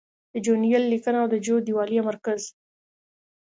د 0.33 0.35
جو 0.45 0.53
نل 0.61 0.83
لیکنه 0.93 1.17
او 1.21 1.27
د 1.33 1.35
جو 1.45 1.55
دیوالیه 1.67 2.01
مرکز 2.09 2.41